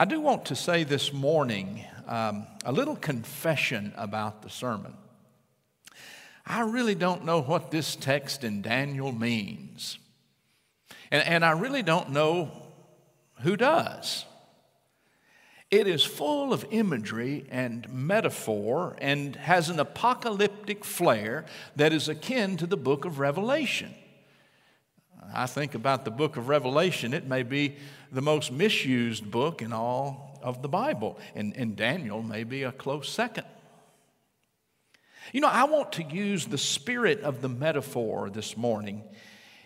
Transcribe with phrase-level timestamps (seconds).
[0.00, 4.94] I do want to say this morning um, a little confession about the sermon.
[6.46, 9.98] I really don't know what this text in Daniel means.
[11.10, 12.50] And, and I really don't know
[13.42, 14.24] who does.
[15.70, 21.44] It is full of imagery and metaphor and has an apocalyptic flair
[21.76, 23.94] that is akin to the book of Revelation.
[25.34, 27.76] I think about the book of Revelation, it may be
[28.12, 32.72] the most misused book in all of the Bible, and, and Daniel may be a
[32.72, 33.44] close second.
[35.32, 39.04] You know, I want to use the spirit of the metaphor this morning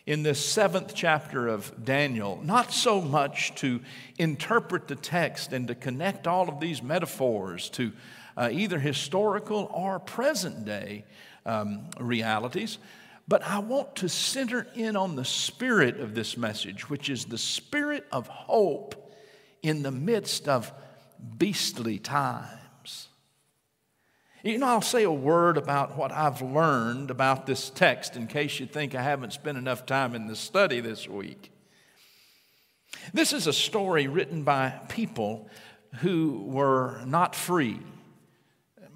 [0.06, 3.80] in this seventh chapter of Daniel, not so much to
[4.19, 7.92] interpret the text and to connect all of these metaphors to
[8.36, 11.05] uh, either historical or present day
[11.47, 12.78] um, realities,
[13.27, 17.38] but I want to center in on the spirit of this message, which is the
[17.38, 19.12] spirit of hope
[19.62, 20.73] in the midst of
[21.38, 23.09] beastly times.
[24.42, 28.61] You know, I'll say a word about what I've learned about this text in case
[28.61, 31.50] you think I haven't spent enough time in the study this week.
[33.14, 35.48] This is a story written by people
[36.00, 37.80] who were not free,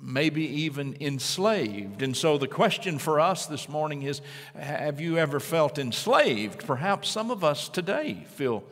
[0.00, 2.02] maybe even enslaved.
[2.02, 4.20] And so the question for us this morning is
[4.54, 6.66] Have you ever felt enslaved?
[6.66, 8.64] Perhaps some of us today feel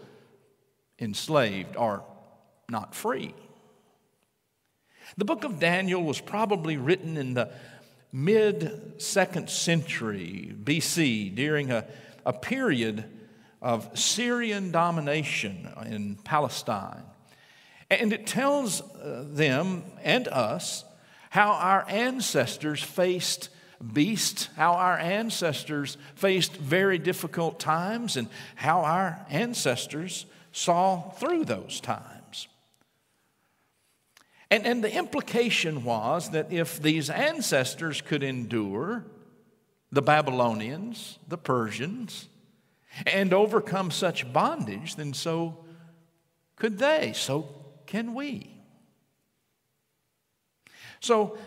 [0.99, 2.05] enslaved or
[2.69, 3.35] not free.
[5.17, 7.51] The book of Daniel was probably written in the
[8.13, 11.87] mid second century BC during a,
[12.25, 13.05] a period
[13.63, 17.03] of Syrian domination in Palestine.
[17.91, 20.85] And it tells uh, them and us
[21.31, 23.49] how our ancestors faced
[23.93, 31.81] beasts, how our ancestors faced very difficult times, and how our ancestors saw through those
[31.81, 32.49] times.
[34.51, 39.05] And, and the implication was that if these ancestors could endure
[39.91, 42.29] the Babylonians, the Persians,
[43.06, 45.65] and overcome such bondage, then so
[46.55, 47.49] could they, so
[47.87, 48.56] can we.
[51.01, 51.39] So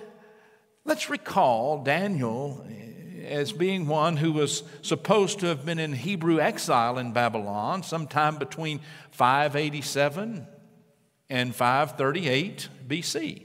[0.85, 2.65] let's recall Daniel
[3.25, 8.37] as being one who was supposed to have been in Hebrew exile in Babylon sometime
[8.37, 8.79] between
[9.11, 10.47] 587
[11.29, 13.43] and 538 BC.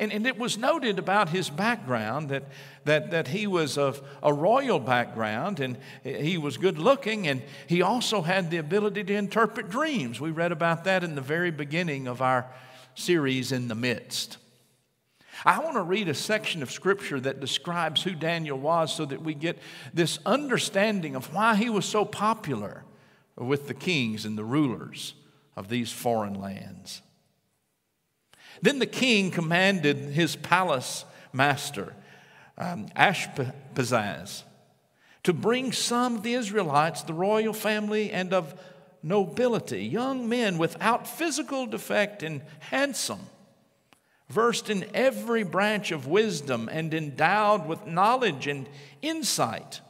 [0.00, 2.44] And, and it was noted about his background that,
[2.84, 7.82] that, that he was of a royal background and he was good looking and he
[7.82, 10.20] also had the ability to interpret dreams.
[10.20, 12.46] We read about that in the very beginning of our
[12.94, 14.38] series, In the Midst.
[15.44, 19.22] I want to read a section of scripture that describes who Daniel was so that
[19.22, 19.58] we get
[19.94, 22.84] this understanding of why he was so popular
[23.36, 25.14] with the kings and the rulers
[25.56, 27.02] of these foreign lands.
[28.62, 31.94] Then the king commanded his palace master,
[32.56, 32.88] um,
[35.22, 38.58] to bring some of the Israelites, the royal family, and of
[39.02, 43.20] nobility, young men without physical defect and handsome,
[44.28, 48.68] versed in every branch of wisdom and endowed with knowledge and
[49.00, 49.80] insight,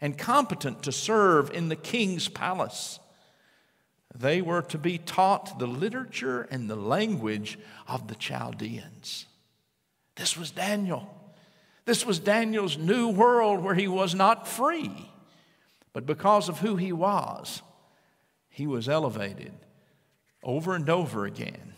[0.00, 2.98] and competent to serve in the king's palace.
[4.16, 9.26] They were to be taught the literature and the language of the Chaldeans.
[10.16, 11.08] This was Daniel.
[11.84, 15.10] This was Daniel's new world where he was not free,
[15.92, 17.62] but because of who he was,
[18.48, 19.52] he was elevated
[20.42, 21.73] over and over again.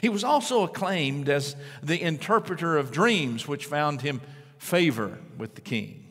[0.00, 4.20] He was also acclaimed as the interpreter of dreams, which found him
[4.58, 6.06] favor with the king.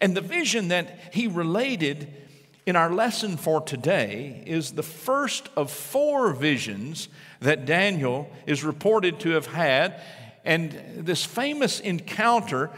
[0.00, 2.12] And the vision that he related
[2.66, 7.08] in our lesson for today is the first of four visions
[7.40, 10.00] that Daniel is reported to have had.
[10.44, 12.70] And this famous encounter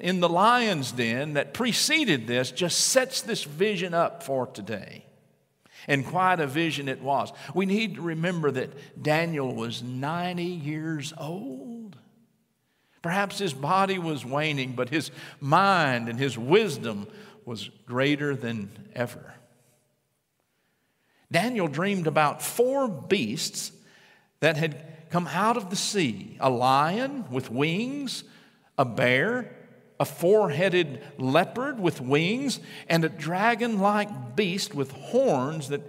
[0.00, 5.04] in the lion's den that preceded this just sets this vision up for today.
[5.88, 7.32] And quite a vision it was.
[7.54, 11.96] We need to remember that Daniel was 90 years old.
[13.02, 15.10] Perhaps his body was waning, but his
[15.40, 17.08] mind and his wisdom
[17.44, 19.34] was greater than ever.
[21.30, 23.72] Daniel dreamed about four beasts
[24.40, 28.24] that had come out of the sea a lion with wings,
[28.78, 29.56] a bear,
[30.02, 32.58] a four headed leopard with wings,
[32.88, 35.80] and a dragon like beast with horns that,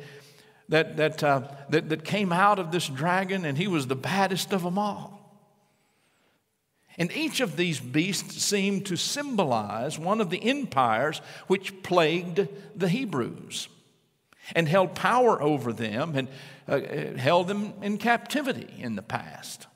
[0.70, 4.54] that, that, uh, that, that came out of this dragon, and he was the baddest
[4.54, 5.20] of them all.
[6.96, 12.90] And each of these beasts seemed to symbolize one of the empires which plagued the
[12.90, 13.68] Hebrews.
[14.56, 16.28] and held power over them and
[16.68, 16.80] uh,
[17.18, 19.68] held them in captivity in the past.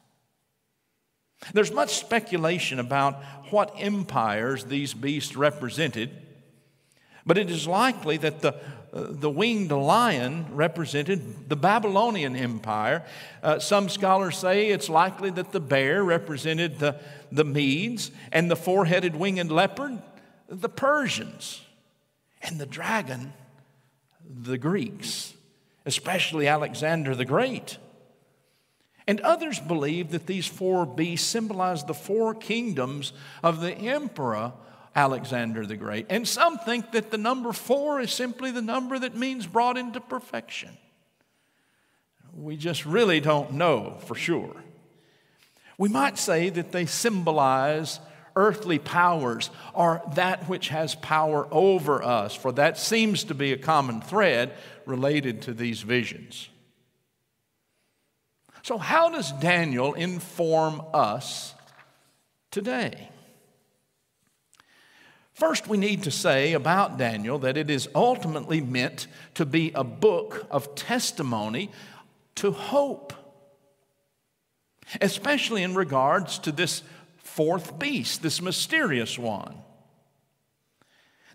[1.53, 6.09] There's much speculation about what empires these beasts represented,
[7.25, 13.05] but it is likely that the, uh, the winged lion represented the Babylonian Empire.
[13.43, 16.99] Uh, some scholars say it's likely that the bear represented the,
[17.31, 20.01] the Medes, and the four headed winged leopard,
[20.49, 21.61] the Persians,
[22.41, 23.33] and the dragon,
[24.27, 25.33] the Greeks,
[25.85, 27.77] especially Alexander the Great.
[29.07, 34.51] And others believe that these four beasts symbolize the four kingdoms of the emperor
[34.95, 36.07] Alexander the Great.
[36.09, 40.01] And some think that the number four is simply the number that means brought into
[40.01, 40.75] perfection.
[42.35, 44.55] We just really don't know for sure.
[45.77, 47.99] We might say that they symbolize
[48.35, 53.57] earthly powers or that which has power over us, for that seems to be a
[53.57, 54.53] common thread
[54.85, 56.49] related to these visions.
[58.67, 61.55] So, how does Daniel inform us
[62.51, 63.07] today?
[65.31, 69.85] First, we need to say about Daniel that it is ultimately meant to be a
[69.85, 71.71] book of testimony
[72.35, 73.13] to hope,
[74.99, 76.83] especially in regards to this
[77.19, 79.55] fourth beast, this mysterious one.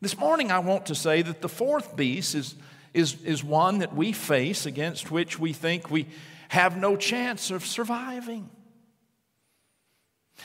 [0.02, 2.56] This morning, I want to say that the fourth beast is,
[2.93, 6.08] is, is one that we face against which we think we
[6.53, 8.47] have no chance of surviving.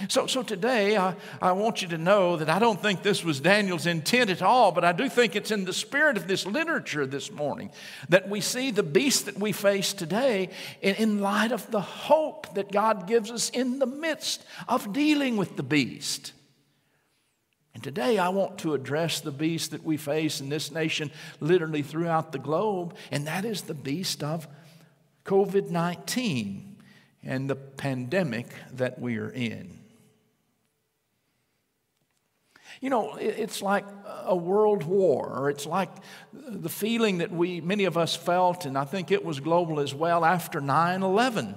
[0.08, 3.42] So, so today, I, I want you to know that I don't think this was
[3.42, 7.06] Daniel's intent at all, but I do think it's in the spirit of this literature
[7.06, 7.72] this morning
[8.08, 10.50] that we see the beast that we face today
[10.82, 15.36] in, in light of the hope that God gives us in the midst of dealing
[15.36, 16.32] with the beast.
[17.74, 21.12] And today I want to address the beast that we face in this nation,
[21.42, 24.48] literally throughout the globe, and that is the beast of
[25.28, 26.78] COVID 19
[27.24, 29.78] and the pandemic that we are in.
[32.80, 33.86] You know, it's like
[34.24, 35.90] a world war, or it's like
[36.34, 39.94] the feeling that we, many of us felt, and I think it was global as
[39.94, 41.56] well, after 9 11.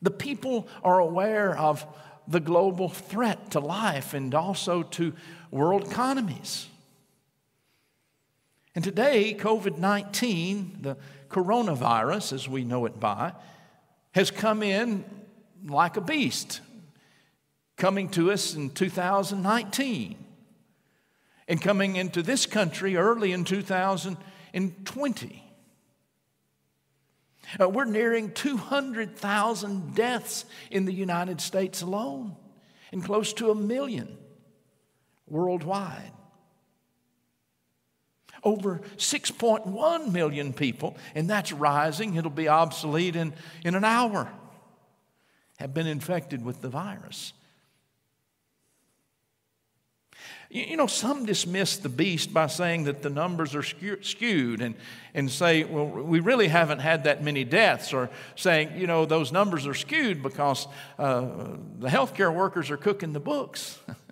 [0.00, 1.86] The people are aware of
[2.26, 5.12] the global threat to life and also to
[5.50, 6.68] world economies.
[8.74, 10.96] And today, COVID 19, the
[11.28, 13.32] coronavirus, as we know it by,
[14.12, 15.04] has come in
[15.66, 16.60] like a beast,
[17.76, 20.16] coming to us in 2019
[21.46, 25.44] and coming into this country early in 2020.
[27.58, 32.36] Uh, we're nearing 200,000 deaths in the United States alone
[32.92, 34.18] and close to a million
[35.26, 36.12] worldwide.
[38.44, 43.32] Over 6.1 million people, and that's rising, it'll be obsolete in,
[43.64, 44.30] in an hour,
[45.58, 47.32] have been infected with the virus.
[50.50, 54.74] You know, some dismiss the beast by saying that the numbers are skewed and,
[55.12, 59.30] and say, well, we really haven't had that many deaths, or saying, you know, those
[59.30, 60.66] numbers are skewed because
[60.98, 61.20] uh,
[61.78, 63.78] the healthcare workers are cooking the books.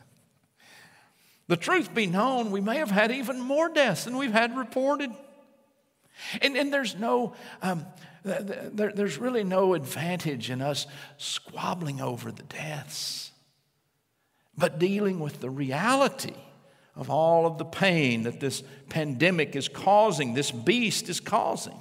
[1.48, 5.10] The truth be known, we may have had even more deaths than we've had reported.
[6.40, 7.87] And, and there's no, um,
[8.25, 10.87] there, there's really no advantage in us
[11.18, 13.30] squabbling over the deaths,
[14.56, 16.35] but dealing with the reality
[16.97, 21.80] of all of the pain that this pandemic is causing, this beast is causing.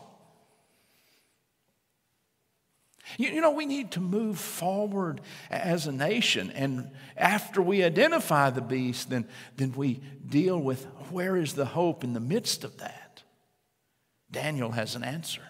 [3.17, 6.51] You, you know, we need to move forward as a nation.
[6.51, 12.03] And after we identify the beast, then, then we deal with where is the hope
[12.03, 13.23] in the midst of that.
[14.31, 15.41] Daniel has an answer.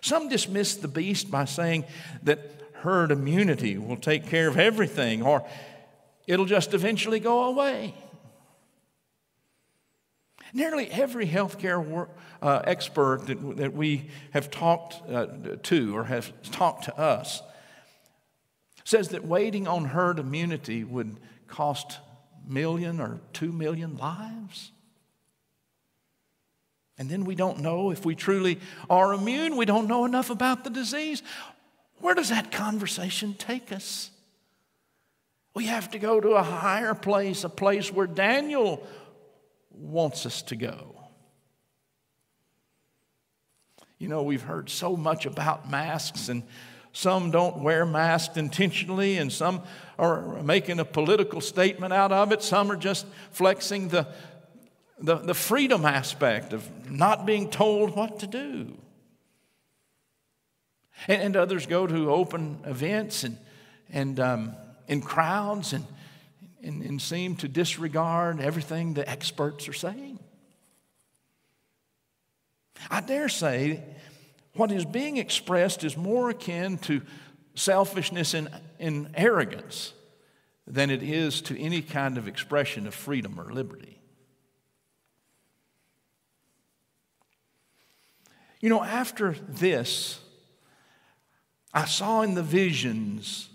[0.00, 1.84] Some dismiss the beast by saying
[2.22, 2.38] that
[2.74, 5.44] herd immunity will take care of everything or
[6.26, 7.94] it'll just eventually go away.
[10.52, 15.26] Nearly every healthcare work, uh, expert that, that we have talked uh,
[15.64, 17.42] to or have talked to us
[18.88, 21.14] says that waiting on herd immunity would
[21.46, 21.98] cost
[22.46, 24.72] million or two million lives.
[26.96, 29.58] And then we don't know if we truly are immune.
[29.58, 31.22] We don't know enough about the disease.
[31.98, 34.10] Where does that conversation take us?
[35.54, 38.86] We have to go to a higher place, a place where Daniel
[39.78, 40.94] wants us to go.
[43.98, 46.42] You know, we've heard so much about masks, and
[46.92, 49.62] some don't wear masks intentionally, and some
[49.98, 52.42] are making a political statement out of it.
[52.42, 54.06] Some are just flexing the,
[55.00, 58.78] the, the freedom aspect of not being told what to do.
[61.08, 63.38] And, and others go to open events and,
[63.90, 64.56] and um,
[64.86, 65.84] in crowds and,
[66.62, 70.18] and, and seem to disregard everything the experts are saying.
[72.90, 73.82] I dare say
[74.54, 77.02] what is being expressed is more akin to
[77.54, 78.48] selfishness and,
[78.78, 79.92] and arrogance
[80.66, 84.00] than it is to any kind of expression of freedom or liberty.
[88.60, 90.18] You know, after this,
[91.72, 93.48] I saw in the visions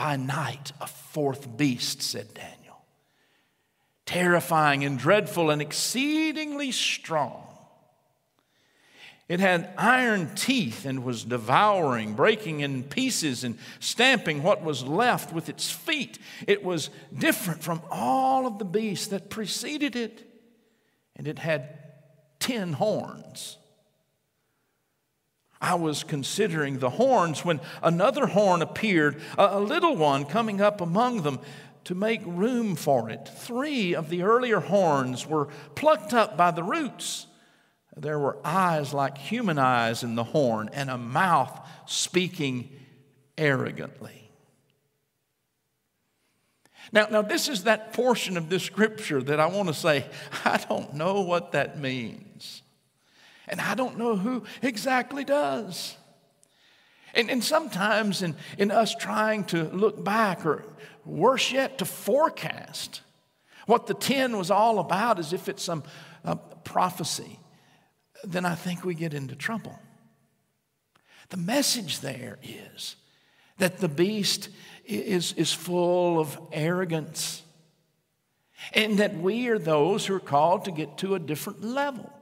[0.00, 2.82] by night a fourth beast, said Daniel,
[4.06, 7.46] terrifying and dreadful and exceedingly strong.
[9.28, 15.34] It had iron teeth and was devouring, breaking in pieces, and stamping what was left
[15.34, 16.18] with its feet.
[16.46, 16.88] It was
[17.18, 20.26] different from all of the beasts that preceded it,
[21.14, 21.78] and it had
[22.38, 23.58] ten horns.
[25.60, 31.22] I was considering the horns when another horn appeared, a, little one coming up among
[31.22, 31.38] them
[31.84, 33.28] to make room for it.
[33.28, 37.26] Three of the earlier horns were plucked up by the roots.
[37.96, 42.70] There were eyes like human eyes in the horn and a mouth speaking
[43.36, 44.30] arrogantly.
[46.92, 50.06] Now, now, this is that portion of this scripture that I want to say,
[50.44, 52.59] I don't know what that means.
[53.50, 55.96] And I don't know who exactly does.
[57.14, 60.64] And, and sometimes in, in us trying to look back, or
[61.04, 63.02] worse yet, to forecast
[63.66, 65.82] what the 10 was all about as if it's some
[66.24, 67.40] uh, prophecy,
[68.22, 69.78] then I think we get into trouble.
[71.30, 72.96] The message there is
[73.58, 74.48] that the beast
[74.84, 77.42] is, is full of arrogance
[78.72, 82.12] and that we are those who are called to get to a different level.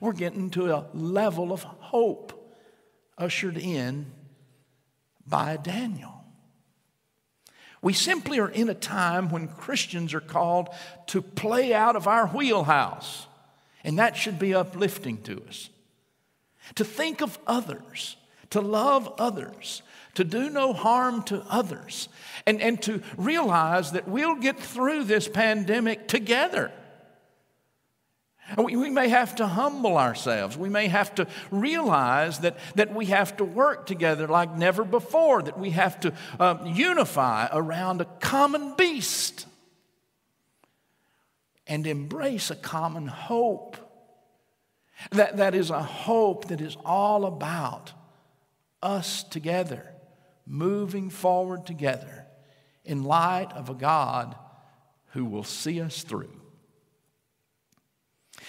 [0.00, 2.32] We're getting to a level of hope
[3.18, 4.06] ushered in
[5.26, 6.24] by Daniel.
[7.82, 10.70] We simply are in a time when Christians are called
[11.08, 13.26] to play out of our wheelhouse,
[13.84, 15.70] and that should be uplifting to us.
[16.74, 18.16] To think of others,
[18.50, 19.82] to love others,
[20.14, 22.08] to do no harm to others,
[22.46, 26.72] and, and to realize that we'll get through this pandemic together.
[28.56, 30.56] We, may have to humble ourselves.
[30.56, 35.42] We may have to realize that, that we have to work together like never before,
[35.42, 39.46] that we have to uh, unify around a common beast
[41.66, 43.76] and embrace a common hope.
[45.10, 47.92] That, that is a hope that is all about
[48.80, 49.92] us together,
[50.46, 52.26] moving forward together
[52.84, 54.36] in light of a God
[55.10, 56.35] who will see us through.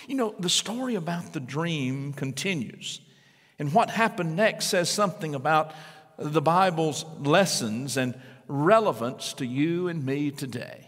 [0.08, 3.02] You know, the story about the dream continues.
[3.60, 5.74] And what happened next says something about
[6.18, 10.88] the Bible's lessons and relevance to you and me today.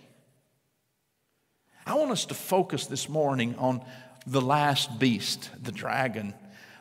[1.86, 3.84] I want us to focus this morning on
[4.26, 6.34] the last beast, the dragon,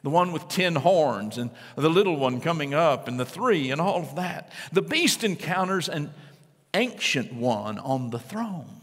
[0.05, 3.81] the one with 10 horns, and the little one coming up, and the three, and
[3.81, 4.53] all of that.
[4.71, 6.13] The beast encounters an
[6.73, 8.79] ancient one on the throne.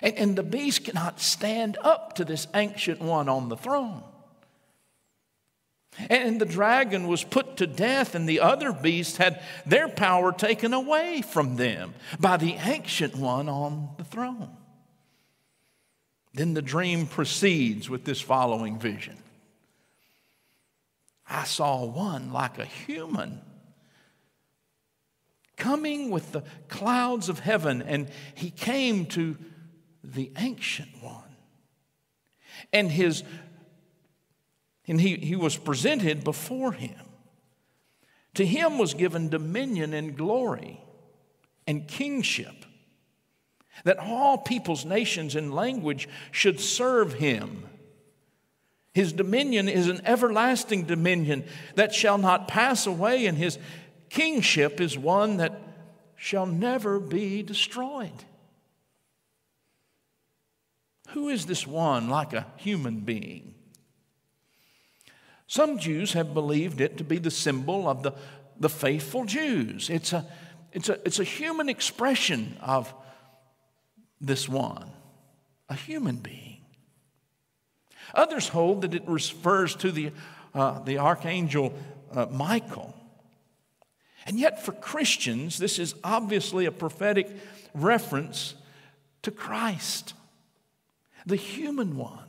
[0.00, 4.02] And, and the beast cannot stand up to this ancient one on the throne.
[6.08, 10.72] And the dragon was put to death, and the other beasts had their power taken
[10.72, 14.56] away from them by the ancient one on the throne.
[16.32, 19.18] Then the dream proceeds with this following vision
[21.28, 23.40] I saw one like a human
[25.56, 29.36] coming with the clouds of heaven, and he came to
[30.02, 31.36] the ancient one.
[32.72, 33.22] And his
[34.88, 36.98] and he, he was presented before him.
[38.34, 40.80] To him was given dominion and glory
[41.66, 42.64] and kingship,
[43.84, 47.68] that all peoples, nations, and language should serve him.
[48.92, 51.44] His dominion is an everlasting dominion
[51.76, 53.58] that shall not pass away, and his
[54.10, 55.60] kingship is one that
[56.16, 58.24] shall never be destroyed.
[61.12, 63.54] Who is this one like a human being?
[65.46, 68.12] Some Jews have believed it to be the symbol of the,
[68.58, 69.90] the faithful Jews.
[69.90, 70.26] It's a,
[70.72, 72.92] it's, a, it's a human expression of
[74.20, 74.90] this one,
[75.68, 76.64] a human being.
[78.14, 80.12] Others hold that it refers to the,
[80.54, 81.74] uh, the archangel
[82.12, 82.94] uh, Michael.
[84.24, 87.28] And yet, for Christians, this is obviously a prophetic
[87.74, 88.54] reference
[89.22, 90.14] to Christ.
[91.26, 92.28] The human one.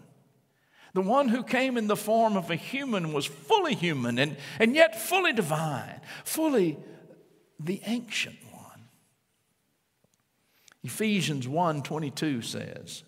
[0.93, 4.75] The one who came in the form of a human was fully human and, and
[4.75, 6.77] yet fully divine, fully
[7.59, 8.89] the ancient one.
[10.83, 13.03] Ephesians 1:22 says,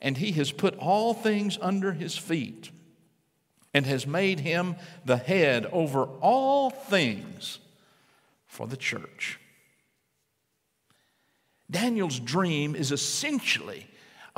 [0.00, 2.70] "And he has put all things under his feet
[3.74, 7.58] and has made him the head over all things
[8.46, 9.38] for the church."
[11.70, 13.86] Daniel's dream is essentially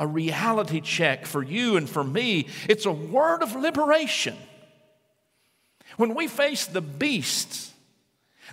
[0.01, 2.47] a reality check for you and for me.
[2.67, 4.35] It's a word of liberation.
[5.95, 7.71] When we face the beasts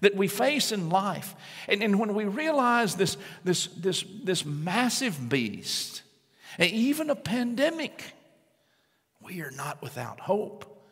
[0.02, 1.34] that we face in life,
[1.66, 6.02] and, and when we realize this, this, this, this massive beast,
[6.58, 8.04] even a pandemic,
[9.22, 10.84] we are not without hope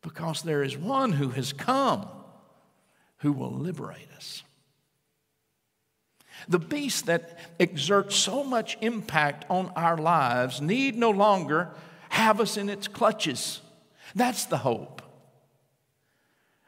[0.00, 2.08] because there is one who has come
[3.18, 4.42] who will liberate us.
[6.48, 11.70] The beast that exerts so much impact on our lives need no longer
[12.10, 13.60] have us in its clutches.
[14.14, 15.02] That's the hope.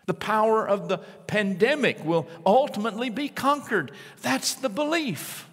[0.06, 3.92] The power of the pandemic will ultimately be conquered.
[4.22, 5.46] That's the belief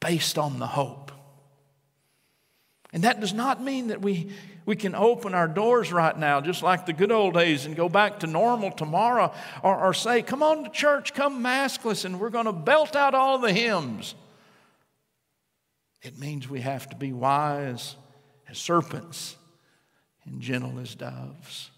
[0.00, 1.03] based on the hope.
[2.94, 4.30] And that does not mean that we,
[4.64, 7.88] we can open our doors right now, just like the good old days, and go
[7.88, 9.34] back to normal tomorrow,
[9.64, 13.12] or, or say, Come on to church, come maskless, and we're going to belt out
[13.12, 14.14] all the hymns.
[16.02, 17.96] It means we have to be wise
[18.48, 19.36] as serpents
[20.24, 21.72] and gentle as doves,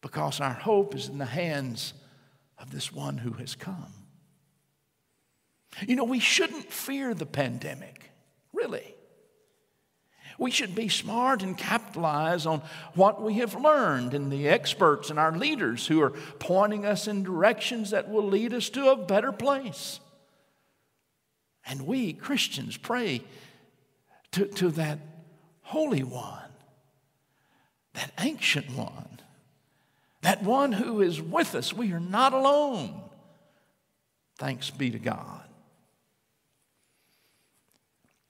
[0.00, 1.92] because our hope is in the hands
[2.58, 3.92] of this one who has come.
[5.86, 8.10] You know, we shouldn't fear the pandemic,
[8.54, 8.94] really.
[10.40, 12.62] We should be smart and capitalize on
[12.94, 17.22] what we have learned and the experts and our leaders who are pointing us in
[17.22, 20.00] directions that will lead us to a better place.
[21.66, 23.22] And we, Christians, pray
[24.32, 25.00] to, to that
[25.60, 26.50] Holy One,
[27.92, 29.20] that ancient one,
[30.22, 31.74] that one who is with us.
[31.74, 32.98] We are not alone.
[34.38, 35.39] Thanks be to God.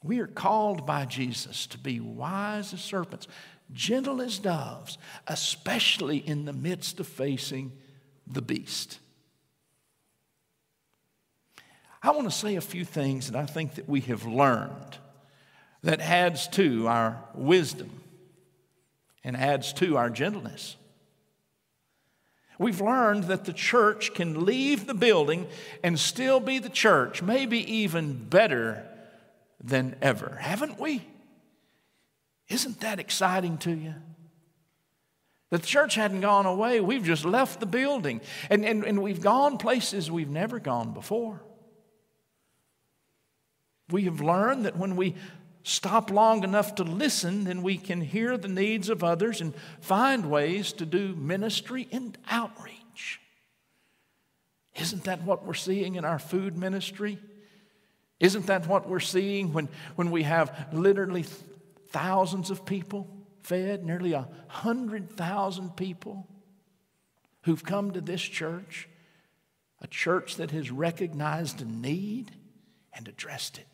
[0.03, 3.29] We are called by Jesus to be wise as serpents,
[3.73, 7.73] gentle as doves, especially in the midst of facing
[8.27, 8.99] the beast.
[12.03, 14.97] I want to say a few things that I think that we have learned
[15.83, 18.03] that adds to our wisdom
[19.23, 20.77] and adds to our gentleness.
[22.59, 25.47] We've learned that the church can leave the building
[25.83, 28.87] and still be the church, maybe even better
[29.63, 31.07] than ever, haven't we?
[32.49, 33.95] Isn't that exciting to you?
[35.51, 36.81] The church hadn't gone away.
[36.81, 38.21] We've just left the building.
[38.49, 41.43] And, and, and we've gone places we've never gone before.
[43.91, 45.17] We have learned that when we
[45.65, 50.31] stop long enough to listen, then we can hear the needs of others and find
[50.31, 53.21] ways to do ministry and outreach.
[54.77, 57.19] Isn't that what we're seeing in our food ministry?
[58.21, 61.25] Isn't that what we're seeing when, when we have literally
[61.89, 63.09] thousands of people
[63.43, 66.29] fed, nearly a hundred thousand people
[67.43, 68.89] who've come to this church,
[69.81, 72.31] a church that has recognized a need
[72.93, 73.67] and addressed it?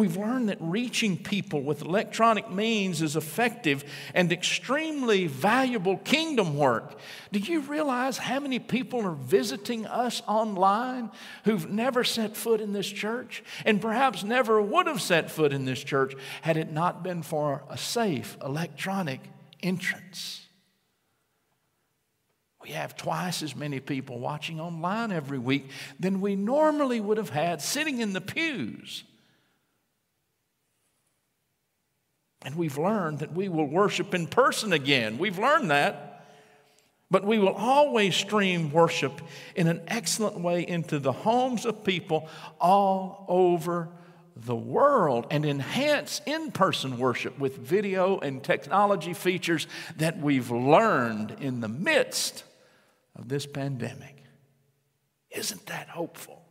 [0.00, 3.84] We've learned that reaching people with electronic means is effective
[4.14, 6.98] and extremely valuable kingdom work.
[7.32, 11.10] Do you realize how many people are visiting us online
[11.44, 15.66] who've never set foot in this church and perhaps never would have set foot in
[15.66, 19.20] this church had it not been for a safe electronic
[19.62, 20.46] entrance?
[22.62, 27.28] We have twice as many people watching online every week than we normally would have
[27.28, 29.04] had sitting in the pews.
[32.42, 35.18] And we've learned that we will worship in person again.
[35.18, 36.06] We've learned that.
[37.10, 39.20] But we will always stream worship
[39.56, 42.28] in an excellent way into the homes of people
[42.60, 43.88] all over
[44.36, 51.36] the world and enhance in person worship with video and technology features that we've learned
[51.40, 52.44] in the midst
[53.16, 54.22] of this pandemic.
[55.30, 56.42] Isn't that hopeful?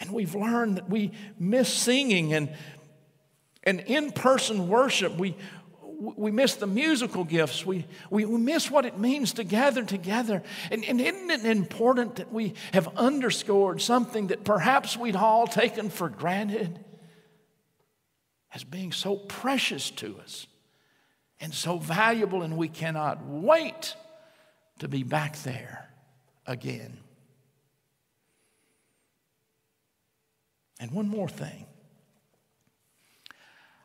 [0.00, 2.52] And we've learned that we miss singing and
[3.64, 5.36] and in person worship, we,
[5.98, 7.64] we miss the musical gifts.
[7.64, 10.42] We, we, we miss what it means to gather together.
[10.70, 15.90] And, and isn't it important that we have underscored something that perhaps we'd all taken
[15.90, 16.78] for granted
[18.54, 20.46] as being so precious to us
[21.40, 23.96] and so valuable, and we cannot wait
[24.78, 25.88] to be back there
[26.46, 26.98] again?
[30.78, 31.66] And one more thing.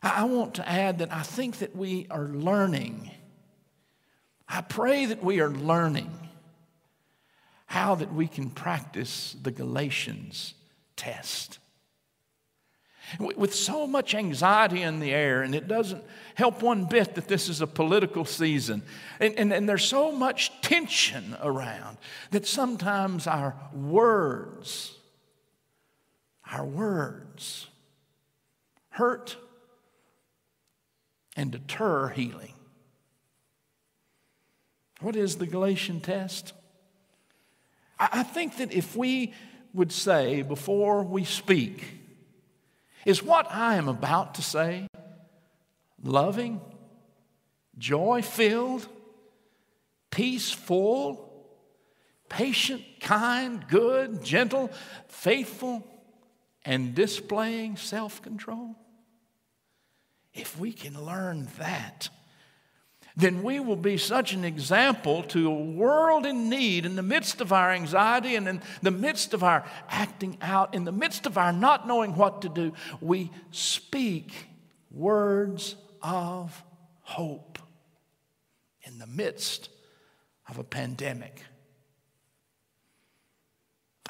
[0.01, 3.11] I want to add that I think that we are learning.
[4.47, 6.11] I pray that we are learning
[7.65, 10.55] how that we can practice the Galatians
[10.95, 11.59] test.
[13.19, 16.03] With so much anxiety in the air, and it doesn't
[16.35, 18.83] help one bit that this is a political season,
[19.19, 21.97] and, and, and there's so much tension around
[22.31, 24.95] that sometimes our words,
[26.51, 27.67] our words
[28.89, 29.37] hurt
[31.39, 32.51] and deter healing.
[34.99, 36.51] What is the Galatian test?
[37.97, 39.33] I think that if we
[39.73, 41.85] would say before we speak,
[43.05, 44.89] is what I am about to say
[46.03, 46.59] loving,
[47.77, 48.85] joy filled,
[50.11, 51.55] peaceful,
[52.27, 54.71] patient, kind, good, gentle,
[55.07, 55.87] faithful,
[56.65, 58.75] and displaying self control?
[60.33, 62.09] If we can learn that,
[63.15, 67.41] then we will be such an example to a world in need in the midst
[67.41, 71.37] of our anxiety and in the midst of our acting out, in the midst of
[71.37, 72.73] our not knowing what to do.
[73.01, 74.31] We speak
[74.91, 76.63] words of
[77.01, 77.59] hope
[78.83, 79.69] in the midst
[80.47, 81.43] of a pandemic.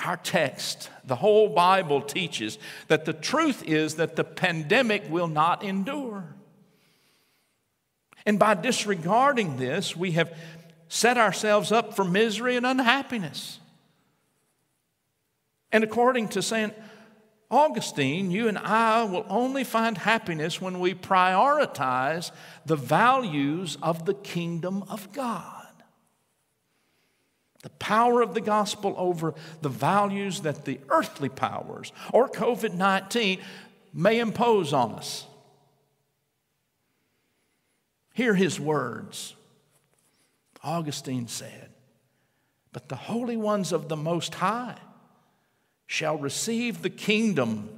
[0.04, 2.58] Our text, the whole Bible teaches
[2.88, 6.24] that the truth is that the pandemic will not endure.
[8.26, 10.34] And by disregarding this, we have
[10.88, 13.60] set ourselves up for misery and unhappiness.
[15.72, 16.74] And according to St.
[17.52, 22.32] Augustine, you and I will only find happiness when we prioritize
[22.66, 25.59] the values of the kingdom of God.
[27.62, 33.40] The power of the gospel over the values that the earthly powers or COVID 19
[33.94, 35.26] may impose on us.
[38.14, 39.36] Hear his words.
[40.64, 41.70] Augustine said,
[42.74, 44.78] But the holy ones of the Most High
[45.88, 47.70] shall receive the kingdom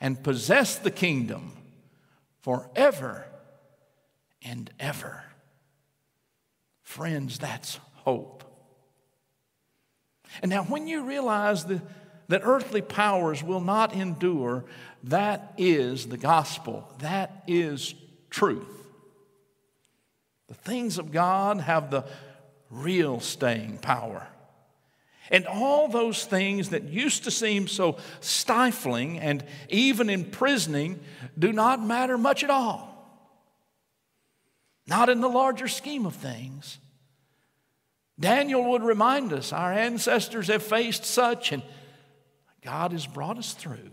[0.00, 1.52] and possess the kingdom
[2.40, 3.26] forever
[4.42, 5.24] and ever.
[6.82, 8.43] Friends, that's hope.
[10.42, 11.82] And now, when you realize the,
[12.28, 14.64] that earthly powers will not endure,
[15.04, 16.88] that is the gospel.
[17.00, 17.94] That is
[18.30, 18.68] truth.
[20.48, 22.04] The things of God have the
[22.70, 24.26] real staying power.
[25.30, 31.00] And all those things that used to seem so stifling and even imprisoning
[31.38, 32.90] do not matter much at all.
[34.86, 36.78] Not in the larger scheme of things.
[38.18, 41.62] Daniel would remind us our ancestors have faced such, and
[42.62, 43.90] God has brought us through.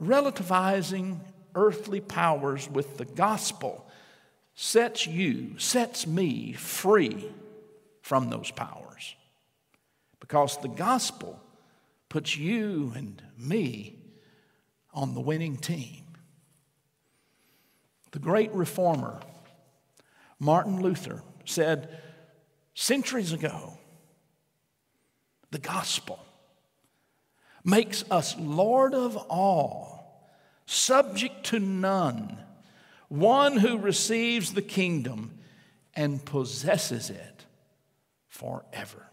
[0.00, 1.20] Relativizing
[1.54, 3.86] earthly powers with the gospel
[4.54, 7.30] sets you, sets me free
[8.00, 9.16] from those powers.
[10.20, 11.40] Because the gospel
[12.08, 13.96] puts you and me
[14.92, 16.04] on the winning team.
[18.10, 19.20] The great reformer,
[20.42, 21.88] Martin Luther, said
[22.74, 23.78] centuries ago
[25.52, 26.18] the gospel
[27.62, 30.34] makes us Lord of all
[30.66, 32.38] subject to none,
[33.06, 35.38] one who receives the kingdom
[35.94, 37.46] and possesses it
[38.26, 39.11] forever.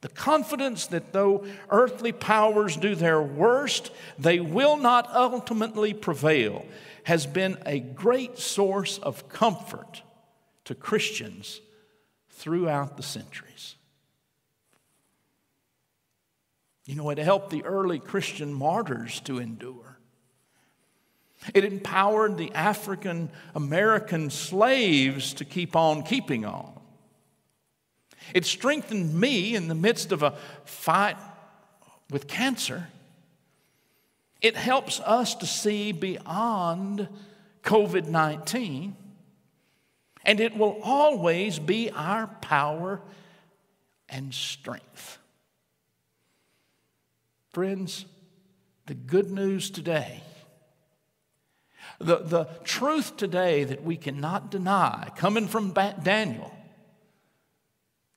[0.00, 6.64] The confidence that though earthly powers do their worst, they will not ultimately prevail
[7.04, 10.02] has been a great source of comfort
[10.64, 11.60] to Christians
[12.30, 13.76] throughout the centuries.
[16.86, 19.98] You know, it helped the early Christian martyrs to endure.
[21.54, 26.79] It empowered the African American slaves to keep on keeping on.
[28.34, 31.16] It strengthened me in the midst of a fight
[32.10, 32.88] with cancer.
[34.40, 37.08] It helps us to see beyond
[37.62, 38.96] COVID 19,
[40.24, 43.00] and it will always be our power
[44.08, 45.18] and strength.
[47.50, 48.06] Friends,
[48.86, 50.22] the good news today,
[51.98, 56.52] the, the truth today that we cannot deny, coming from Daniel,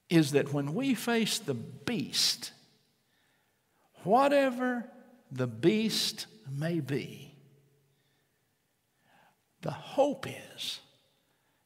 [0.10, 2.52] is that when we face the beast,
[4.04, 4.86] whatever
[5.32, 7.36] the beast may be,
[9.62, 10.82] the hope is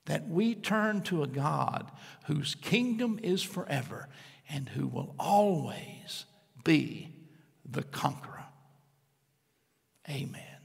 [0.05, 1.91] that we turn to a God
[2.25, 4.07] whose kingdom is forever
[4.49, 6.25] and who will always
[6.63, 7.13] be
[7.69, 8.45] the conqueror.
[10.09, 10.56] Amen.